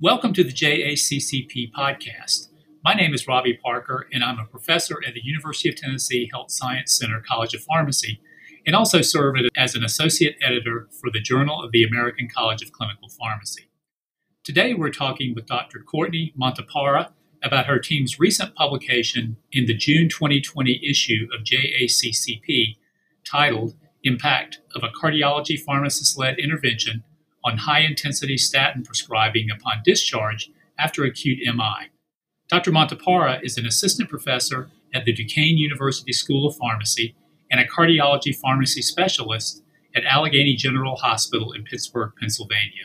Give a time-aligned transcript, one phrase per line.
[0.00, 2.50] Welcome to the JACCP podcast.
[2.84, 6.52] My name is Robbie Parker, and I'm a professor at the University of Tennessee Health
[6.52, 8.20] Science Center College of Pharmacy,
[8.64, 12.70] and also serve as an associate editor for the Journal of the American College of
[12.70, 13.70] Clinical Pharmacy.
[14.44, 15.80] Today, we're talking with Dr.
[15.80, 17.10] Courtney Montepara
[17.42, 22.76] about her team's recent publication in the June 2020 issue of JACCP
[23.24, 23.74] titled
[24.04, 27.02] Impact of a Cardiology Pharmacist Led Intervention
[27.48, 31.88] on high intensity statin prescribing upon discharge after acute MI.
[32.48, 32.70] Dr.
[32.70, 37.14] Montepara is an assistant professor at the Duquesne University School of Pharmacy
[37.50, 39.62] and a cardiology pharmacy specialist
[39.96, 42.84] at Allegheny General Hospital in Pittsburgh, Pennsylvania.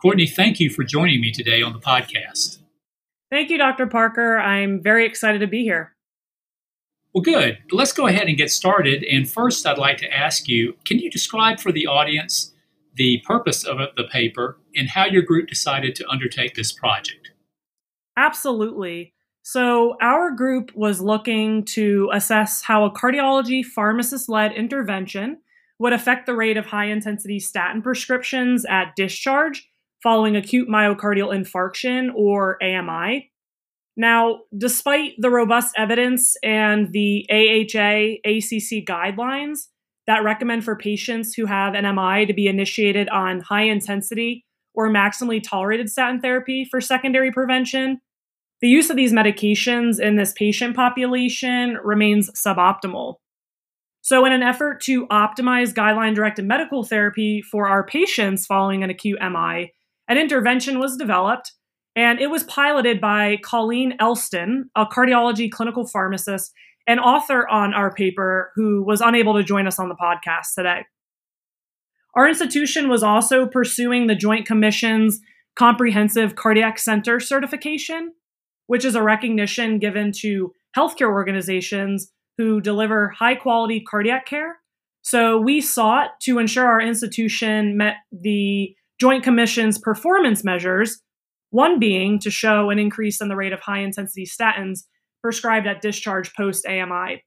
[0.00, 2.58] Courtney, thank you for joining me today on the podcast.
[3.30, 3.86] Thank you, Dr.
[3.86, 4.38] Parker.
[4.38, 5.92] I'm very excited to be here.
[7.12, 7.58] Well, good.
[7.72, 9.02] Let's go ahead and get started.
[9.02, 12.52] And first, I'd like to ask you can you describe for the audience
[12.94, 17.30] the purpose of the paper, and how your group decided to undertake this project.
[18.16, 19.14] Absolutely.
[19.42, 25.38] So, our group was looking to assess how a cardiology pharmacist led intervention
[25.78, 29.66] would affect the rate of high intensity statin prescriptions at discharge
[30.02, 33.30] following acute myocardial infarction or AMI.
[33.96, 39.68] Now, despite the robust evidence and the AHA ACC guidelines,
[40.10, 44.44] that recommend for patients who have an MI to be initiated on high intensity
[44.74, 48.00] or maximally tolerated statin therapy for secondary prevention.
[48.60, 53.14] The use of these medications in this patient population remains suboptimal.
[54.02, 58.90] So, in an effort to optimize guideline directed medical therapy for our patients following an
[58.90, 59.72] acute MI,
[60.08, 61.52] an intervention was developed
[61.94, 66.52] and it was piloted by Colleen Elston, a cardiology clinical pharmacist
[66.86, 70.84] an author on our paper who was unable to join us on the podcast today.
[72.14, 75.20] Our institution was also pursuing the Joint Commission's
[75.56, 78.12] Comprehensive Cardiac Center certification,
[78.66, 84.58] which is a recognition given to healthcare organizations who deliver high quality cardiac care.
[85.02, 91.00] So we sought to ensure our institution met the Joint Commission's performance measures,
[91.50, 94.84] one being to show an increase in the rate of high intensity statins
[95.22, 97.22] prescribed at discharge post AMI.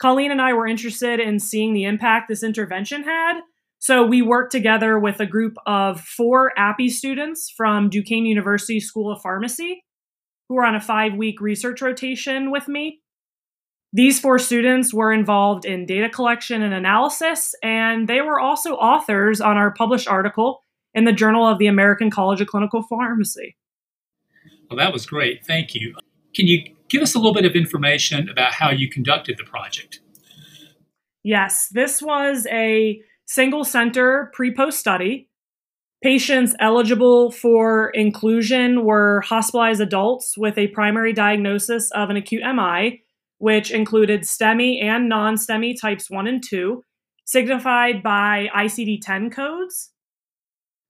[0.00, 3.40] Colleen and I were interested in seeing the impact this intervention had,
[3.78, 9.12] so we worked together with a group of four APPE students from Duquesne University School
[9.12, 9.84] of Pharmacy
[10.50, 13.00] who were on a five week research rotation with me.
[13.92, 19.40] These four students were involved in data collection and analysis, and they were also authors
[19.40, 23.56] on our published article in the Journal of the American College of Clinical Pharmacy.
[24.68, 25.46] Well, that was great.
[25.46, 25.94] Thank you.
[26.34, 30.00] Can you give us a little bit of information about how you conducted the project?
[31.22, 35.28] Yes, this was a single center pre post study.
[36.02, 43.02] Patients eligible for inclusion were hospitalized adults with a primary diagnosis of an acute MI,
[43.36, 46.82] which included STEMI and non STEMI types 1 and 2,
[47.26, 49.92] signified by ICD 10 codes.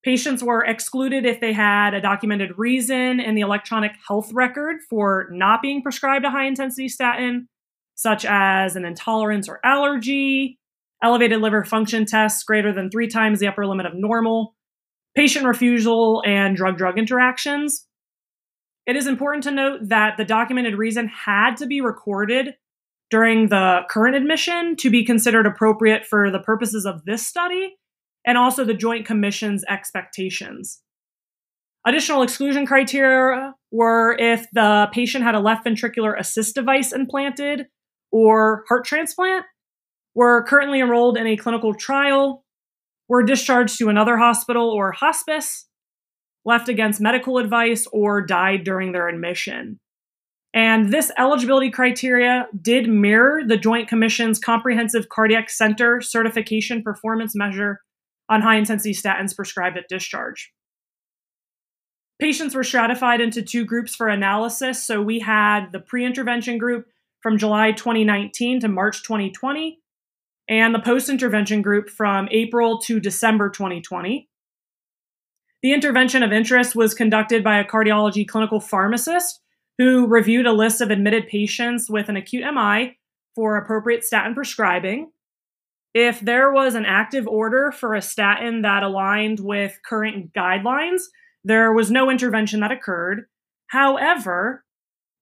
[0.03, 5.29] Patients were excluded if they had a documented reason in the electronic health record for
[5.31, 7.49] not being prescribed a high intensity statin,
[7.97, 10.59] such as an intolerance or allergy,
[11.03, 14.55] elevated liver function tests greater than three times the upper limit of normal,
[15.15, 17.87] patient refusal, and drug drug interactions.
[18.87, 22.55] It is important to note that the documented reason had to be recorded
[23.11, 27.77] during the current admission to be considered appropriate for the purposes of this study
[28.31, 30.81] and also the Joint Commission's expectations.
[31.85, 37.67] Additional exclusion criteria were if the patient had a left ventricular assist device implanted
[38.13, 39.45] or heart transplant,
[40.15, 42.45] were currently enrolled in a clinical trial,
[43.09, 45.67] were discharged to another hospital or hospice,
[46.45, 49.81] left against medical advice, or died during their admission.
[50.55, 57.81] And this eligibility criteria did mirror the Joint Commission's Comprehensive Cardiac Center Certification Performance Measure
[58.31, 60.53] on high intensity statins prescribed at discharge.
[62.21, 64.83] Patients were stratified into two groups for analysis.
[64.83, 66.87] So we had the pre intervention group
[67.21, 69.79] from July 2019 to March 2020,
[70.49, 74.29] and the post intervention group from April to December 2020.
[75.63, 79.41] The intervention of interest was conducted by a cardiology clinical pharmacist
[79.77, 82.99] who reviewed a list of admitted patients with an acute MI
[83.35, 85.11] for appropriate statin prescribing
[85.95, 91.03] if there was an active order for a statin that aligned with current guidelines,
[91.45, 93.27] there was no intervention that occurred.
[93.69, 94.65] However,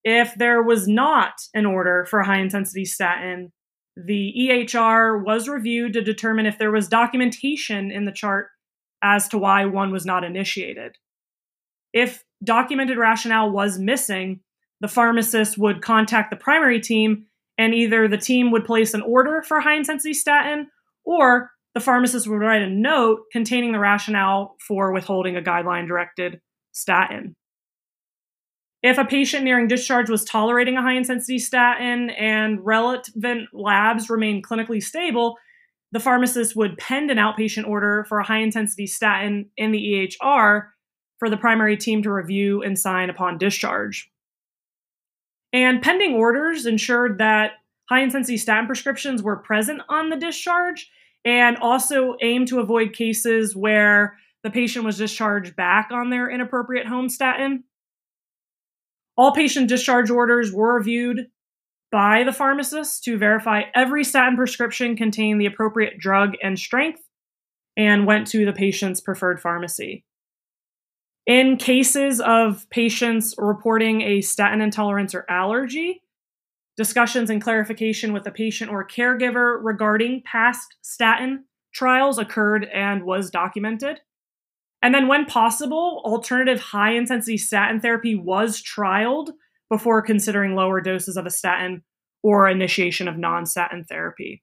[0.05, 3.53] if there was not an order for a high intensity statin,
[3.97, 8.49] the EHR was reviewed to determine if there was documentation in the chart
[9.03, 10.97] as to why one was not initiated.
[11.93, 14.41] If documented rationale was missing,
[14.81, 17.27] the pharmacist would contact the primary team,
[17.59, 20.69] and either the team would place an order for high intensity statin
[21.05, 26.41] or the pharmacist would write a note containing the rationale for withholding a guideline directed
[26.73, 27.35] statin.
[28.83, 34.47] If a patient nearing discharge was tolerating a high intensity statin and relevant labs remained
[34.47, 35.37] clinically stable,
[35.91, 40.69] the pharmacist would pen an outpatient order for a high intensity statin in the EHR
[41.19, 44.09] for the primary team to review and sign upon discharge.
[45.53, 47.53] And pending orders ensured that
[47.89, 50.91] high intensity statin prescriptions were present on the discharge
[51.25, 56.87] and also aimed to avoid cases where the patient was discharged back on their inappropriate
[56.87, 57.65] home statin.
[59.17, 61.29] All patient discharge orders were reviewed
[61.91, 67.01] by the pharmacist to verify every statin prescription contained the appropriate drug and strength
[67.77, 70.05] and went to the patient's preferred pharmacy.
[71.29, 76.01] In cases of patients reporting a statin intolerance or allergy,
[76.79, 81.45] discussions and clarification with the patient or caregiver regarding past statin
[81.75, 84.01] trials occurred and was documented.
[84.81, 89.33] And then, when possible, alternative high intensity statin therapy was trialed
[89.69, 91.83] before considering lower doses of a statin
[92.23, 94.43] or initiation of non statin therapy.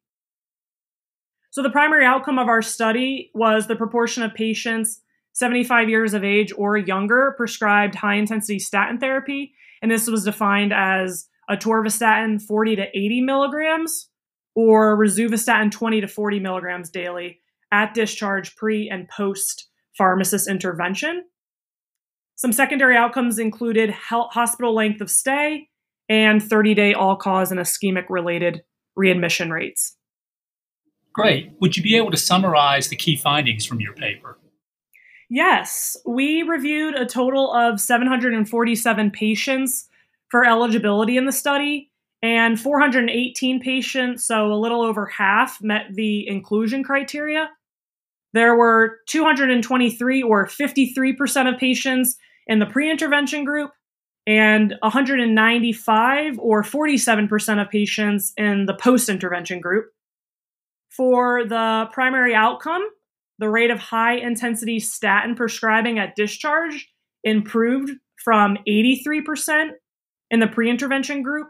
[1.50, 5.02] So, the primary outcome of our study was the proportion of patients
[5.36, 9.54] 75 years of age or younger prescribed high intensity statin therapy.
[9.82, 14.10] And this was defined as atorvastatin 40 to 80 milligrams
[14.56, 17.42] or rosuvastatin 20 to 40 milligrams daily
[17.72, 19.68] at discharge pre and post
[19.98, 21.26] pharmacist intervention.
[22.36, 25.68] Some secondary outcomes included hospital length of stay
[26.08, 28.64] and 30 day all cause and ischemic related
[28.96, 29.98] readmission rates.
[31.12, 31.52] Great.
[31.60, 34.38] Would you be able to summarize the key findings from your paper?
[35.30, 39.88] Yes, we reviewed a total of 747 patients
[40.30, 41.92] for eligibility in the study,
[42.22, 47.50] and 418 patients, so a little over half, met the inclusion criteria.
[48.34, 52.18] There were 223 or 53% of patients
[52.48, 53.72] in the pre intervention group,
[54.28, 59.92] and 195 or 47% of patients in the post intervention group.
[60.90, 62.88] For the primary outcome,
[63.40, 66.88] the rate of high intensity statin prescribing at discharge
[67.24, 67.92] improved
[68.24, 69.72] from 83%
[70.32, 71.50] in the pre intervention group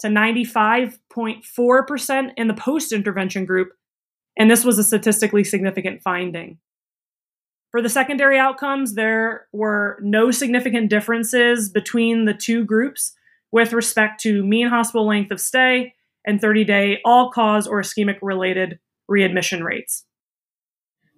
[0.00, 3.68] to 95.4% in the post intervention group.
[4.38, 6.58] And this was a statistically significant finding.
[7.70, 13.14] For the secondary outcomes, there were no significant differences between the two groups
[13.52, 15.94] with respect to mean hospital length of stay
[16.26, 18.78] and 30 day all cause or ischemic related
[19.08, 20.04] readmission rates.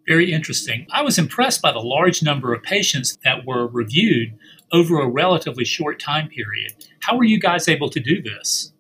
[0.09, 0.87] Very interesting.
[0.91, 4.37] I was impressed by the large number of patients that were reviewed
[4.73, 6.73] over a relatively short time period.
[7.01, 8.73] How were you guys able to do this?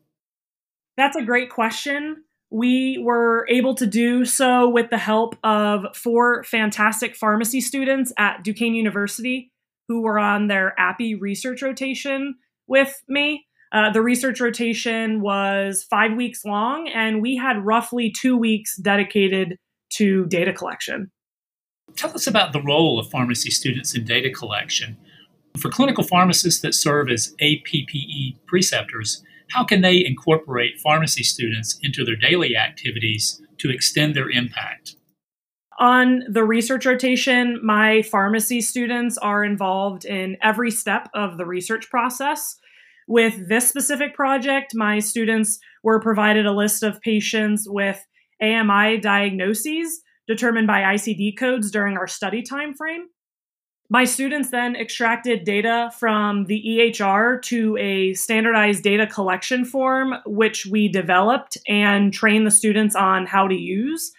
[0.96, 2.25] That's a great question.
[2.50, 8.43] We were able to do so with the help of four fantastic pharmacy students at
[8.43, 9.52] Duquesne University
[9.88, 13.46] who were on their APPE research rotation with me.
[13.73, 19.56] Uh, the research rotation was five weeks long, and we had roughly two weeks dedicated
[19.90, 21.11] to data collection.
[21.97, 24.97] Tell us about the role of pharmacy students in data collection.
[25.59, 32.04] For clinical pharmacists that serve as APPE preceptors, how can they incorporate pharmacy students into
[32.04, 34.94] their daily activities to extend their impact?
[35.80, 41.90] On the research rotation, my pharmacy students are involved in every step of the research
[41.90, 42.59] process.
[43.09, 48.06] With this specific project, my students were provided a list of patients with
[48.42, 53.06] AMI diagnoses determined by ICD codes during our study time frame.
[53.92, 60.64] My students then extracted data from the EHR to a standardized data collection form, which
[60.64, 64.12] we developed and trained the students on how to use.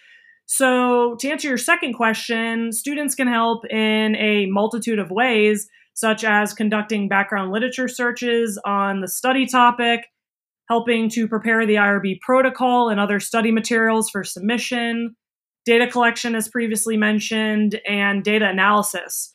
[0.44, 6.22] So, to answer your second question, students can help in a multitude of ways, such
[6.22, 10.11] as conducting background literature searches on the study topic,
[10.72, 15.14] helping to prepare the IRB protocol and other study materials for submission,
[15.66, 19.30] data collection, as previously mentioned, and data analysis.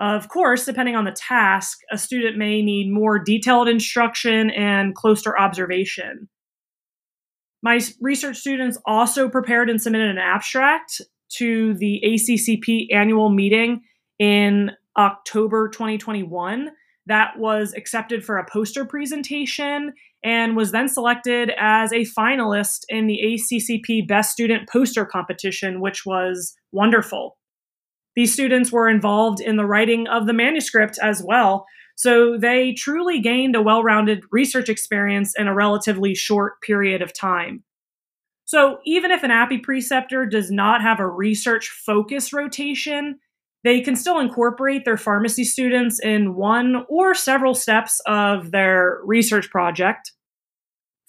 [0.00, 5.38] Of course, depending on the task, a student may need more detailed instruction and closer
[5.38, 6.28] observation.
[7.62, 11.00] My research students also prepared and submitted an abstract
[11.36, 13.82] to the ACCP annual meeting
[14.18, 16.72] in October 2021
[17.10, 23.08] that was accepted for a poster presentation and was then selected as a finalist in
[23.08, 27.36] the ACCP Best Student Poster Competition, which was wonderful.
[28.14, 31.66] These students were involved in the writing of the manuscript as well.
[31.96, 37.12] So they truly gained a well rounded research experience in a relatively short period of
[37.12, 37.64] time.
[38.44, 43.18] So even if an APPE preceptor does not have a research focus rotation,
[43.64, 49.50] they can still incorporate their pharmacy students in one or several steps of their research
[49.50, 50.12] project.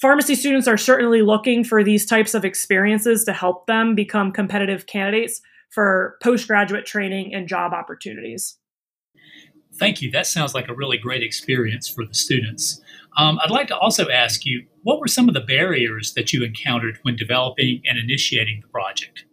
[0.01, 4.87] Pharmacy students are certainly looking for these types of experiences to help them become competitive
[4.87, 8.57] candidates for postgraduate training and job opportunities.
[9.75, 10.11] Thank you.
[10.11, 12.81] That sounds like a really great experience for the students.
[13.17, 16.43] Um, I'd like to also ask you what were some of the barriers that you
[16.43, 19.25] encountered when developing and initiating the project?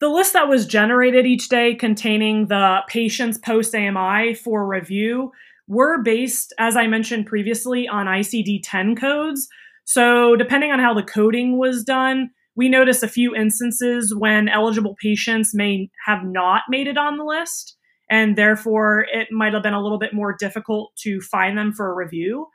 [0.00, 5.30] The list that was generated each day containing the patient's post AMI for review
[5.68, 9.46] were based, as I mentioned previously, on ICD 10 codes.
[9.84, 14.96] So, depending on how the coding was done, we noticed a few instances when eligible
[15.02, 17.76] patients may have not made it on the list,
[18.08, 21.90] and therefore it might have been a little bit more difficult to find them for
[21.90, 22.46] a review.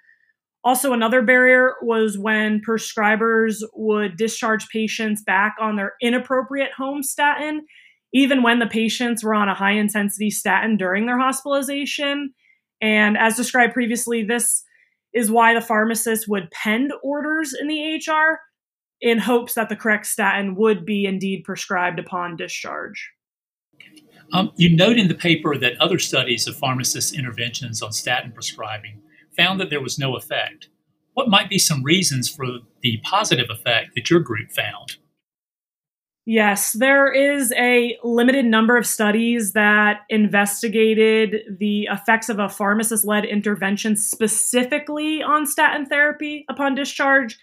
[0.66, 7.64] Also, another barrier was when prescribers would discharge patients back on their inappropriate home statin,
[8.14, 12.34] even when the patients were on a high intensity statin during their hospitalization.
[12.82, 14.64] And as described previously, this
[15.14, 18.38] is why the pharmacist would pend orders in the EHR
[19.02, 23.12] in hopes that the correct statin would be indeed prescribed upon discharge.
[24.34, 29.04] Um, you note in the paper that other studies of pharmacist interventions on statin prescribing
[29.36, 30.70] found that there was no effect.
[31.14, 32.46] What might be some reasons for
[32.82, 34.98] the positive effect that your group found?
[36.28, 43.06] Yes, there is a limited number of studies that investigated the effects of a pharmacist
[43.06, 47.38] led intervention specifically on statin therapy upon discharge.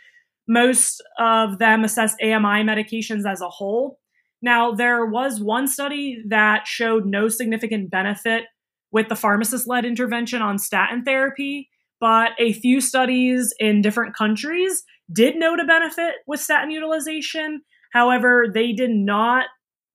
[0.49, 4.01] Most of them assessed AMI medications as a whole.
[4.43, 8.47] Now, there was one study that showed no significant benefit
[8.91, 11.69] with the pharmacist led intervention on statin therapy
[12.03, 14.83] but a few studies in different countries
[15.13, 17.61] did note a benefit with statin utilization.
[17.93, 19.45] However, they did not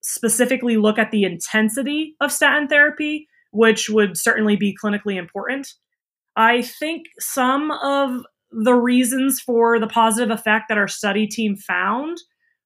[0.00, 5.68] specifically look at the intensity of statin therapy, which would certainly be clinically important.
[6.34, 12.16] I think some of the reasons for the positive effect that our study team found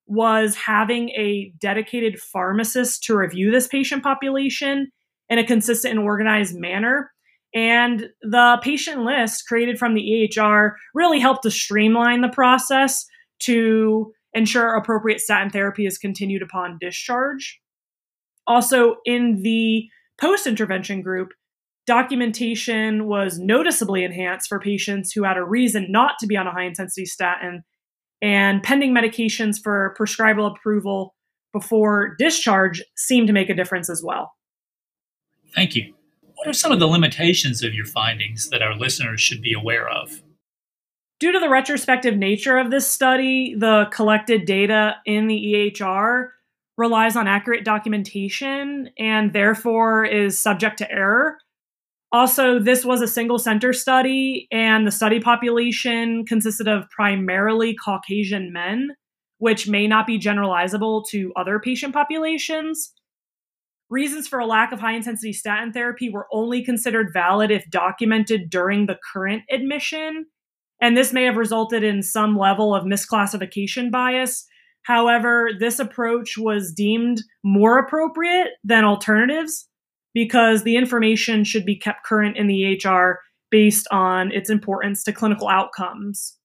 [0.07, 4.93] was having a dedicated pharmacist to review this patient population
[5.29, 7.11] in a consistent and organized manner
[7.55, 13.05] and the patient list created from the EHR really helped to streamline the process
[13.41, 17.61] to ensure appropriate statin therapy is continued upon discharge.
[18.47, 19.87] Also, in the
[20.21, 21.31] post intervention group,
[21.87, 26.53] documentation was noticeably enhanced for patients who had a reason not to be on a
[26.53, 27.63] high intensity statin,
[28.21, 31.15] and pending medications for prescribable approval
[31.53, 34.33] before discharge seemed to make a difference as well.
[35.55, 35.93] Thank you.
[36.43, 39.89] What are some of the limitations of your findings that our listeners should be aware
[39.89, 40.25] of?
[41.21, 46.31] Due to the retrospective nature of this study, the collected data in the EHR
[46.77, 51.39] relies on accurate documentation and therefore is subject to error.
[52.11, 58.53] Also, this was a single center study, and the study population consisted of primarily Caucasian
[58.53, 58.97] men,
[59.39, 62.93] which may not be generalizable to other patient populations.
[63.93, 68.49] Reasons for a lack of high intensity statin therapy were only considered valid if documented
[68.49, 70.25] during the current admission,
[70.81, 74.47] and this may have resulted in some level of misclassification bias.
[74.85, 79.69] However, this approach was deemed more appropriate than alternatives
[80.15, 83.17] because the information should be kept current in the EHR
[83.51, 86.39] based on its importance to clinical outcomes.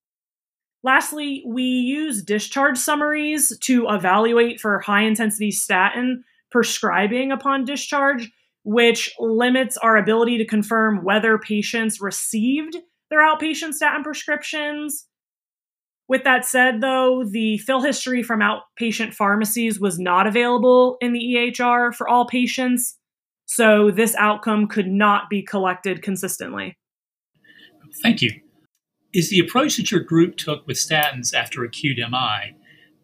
[0.84, 6.26] Lastly, we use discharge summaries to evaluate for high intensity statin
[6.58, 8.32] prescribing upon discharge,
[8.64, 12.76] which limits our ability to confirm whether patients received
[13.12, 15.06] their outpatient statin prescriptions.
[16.08, 21.20] With that said, though, the fill history from outpatient pharmacies was not available in the
[21.20, 22.98] EHR for all patients,
[23.46, 26.76] so this outcome could not be collected consistently.
[28.02, 28.32] Thank you.
[29.14, 32.56] Is the approach that your group took with statins after acute MI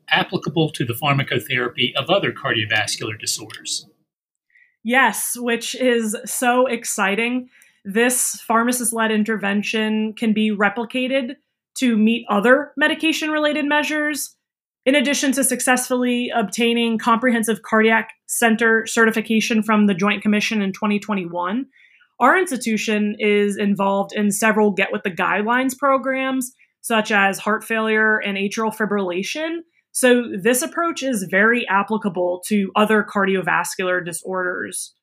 [0.10, 3.88] applicable to the pharmacotherapy of other cardiovascular disorders.
[4.84, 7.50] Yes, which is so exciting.
[7.86, 11.36] This pharmacist led intervention can be replicated
[11.76, 14.36] to meet other medication related measures.
[14.86, 21.66] In addition to successfully obtaining comprehensive cardiac center certification from the Joint Commission in 2021,
[22.20, 28.18] our institution is involved in several Get with the Guidelines programs, such as heart failure
[28.18, 29.60] and atrial fibrillation,
[29.94, 34.94] So, this approach is very applicable to other cardiovascular disorders.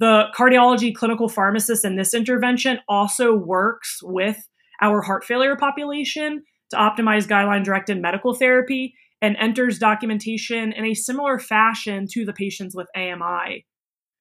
[0.00, 4.48] The cardiology clinical pharmacist in this intervention also works with
[4.80, 10.94] our heart failure population to optimize guideline directed medical therapy and enters documentation in a
[10.94, 13.66] similar fashion to the patients with AMI.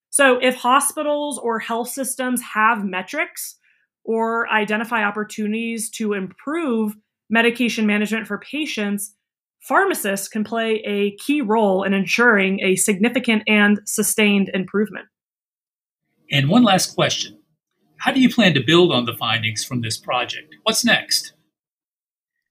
[0.09, 3.55] So, if hospitals or health systems have metrics
[4.03, 6.95] or identify opportunities to improve
[7.29, 9.13] medication management for patients,
[9.59, 15.07] pharmacists can play a key role in ensuring a significant and sustained improvement.
[16.31, 17.39] And one last question
[17.97, 20.55] How do you plan to build on the findings from this project?
[20.63, 21.33] What's next?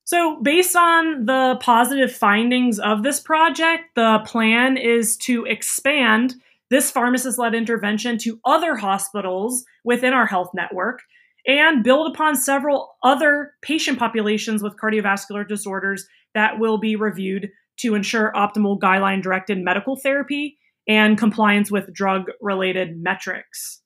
[0.04, 6.36] So, based on the positive findings of this project, the plan is to expand
[6.70, 11.00] this pharmacist led intervention to other hospitals within our health network
[11.46, 17.94] and build upon several other patient populations with cardiovascular disorders that will be reviewed to
[17.94, 23.82] ensure optimal guideline directed medical therapy and compliance with drug related metrics.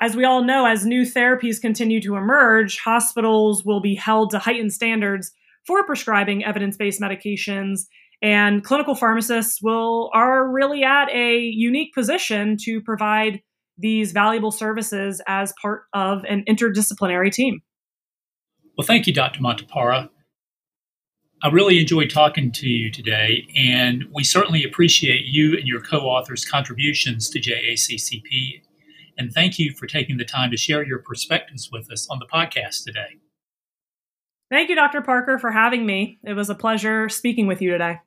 [0.00, 4.38] As we all know, as new therapies continue to emerge, hospitals will be held to
[4.38, 5.32] heightened standards
[5.64, 7.82] for prescribing evidence based medications,
[8.20, 13.40] and clinical pharmacists will are really at a unique position to provide
[13.76, 17.60] these valuable services as part of an interdisciplinary team.
[18.76, 19.40] Well, thank you, Dr.
[19.40, 20.10] Montepara.
[21.40, 25.98] I really enjoyed talking to you today, and we certainly appreciate you and your co
[25.98, 28.62] authors' contributions to JACCP.
[29.16, 32.26] And thank you for taking the time to share your perspectives with us on the
[32.26, 33.18] podcast today.
[34.50, 35.00] Thank you, Dr.
[35.00, 36.18] Parker, for having me.
[36.24, 38.00] It was a pleasure speaking with you today.